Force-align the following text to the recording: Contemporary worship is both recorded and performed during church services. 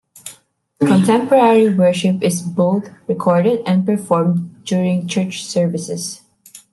Contemporary 0.79 1.71
worship 1.75 2.23
is 2.23 2.41
both 2.41 2.89
recorded 3.07 3.61
and 3.67 3.85
performed 3.85 4.63
during 4.65 5.07
church 5.07 5.45
services. 5.45 6.21